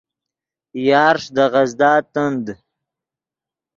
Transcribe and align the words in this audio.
یارݰ 0.87 1.23
دے 1.35 1.45
غزدا 1.53 1.91
تند 2.13 2.45